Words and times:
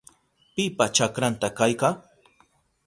¿Pipa 0.55 0.85
chakranta 0.95 1.47
kayka? 1.57 1.89